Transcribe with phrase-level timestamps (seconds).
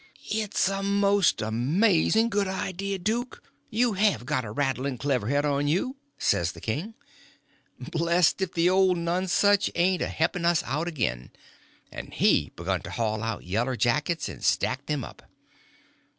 [0.31, 5.95] "It's a most amaz'n' good idea, duke—you have got a rattlin' clever head on you,"
[6.17, 6.95] says the king.
[7.79, 11.29] "Blest if the old Nonesuch ain't a heppin' us out agin,"
[11.91, 15.21] and he begun to haul out yaller jackets and stack them up.